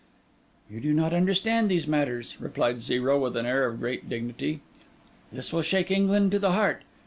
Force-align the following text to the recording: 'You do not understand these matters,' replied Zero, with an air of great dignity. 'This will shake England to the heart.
'You 0.67 0.79
do 0.79 0.93
not 0.93 1.13
understand 1.13 1.69
these 1.69 1.85
matters,' 1.85 2.35
replied 2.39 2.81
Zero, 2.81 3.19
with 3.19 3.37
an 3.37 3.45
air 3.45 3.67
of 3.67 3.79
great 3.79 4.09
dignity. 4.09 4.61
'This 5.31 5.53
will 5.53 5.61
shake 5.61 5.91
England 5.91 6.31
to 6.31 6.39
the 6.39 6.53
heart. 6.53 6.81